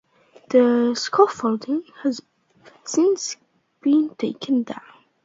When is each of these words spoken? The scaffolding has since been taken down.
The 0.49 0.95
scaffolding 0.97 1.83
has 2.01 2.21
since 2.83 3.37
been 3.83 4.09
taken 4.15 4.63
down. 4.63 4.81